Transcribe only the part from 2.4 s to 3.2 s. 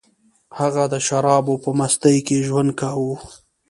ژوند کاوه